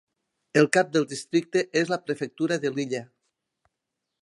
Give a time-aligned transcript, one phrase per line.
[0.61, 3.05] El cap del districte és la prefectura de Lilla.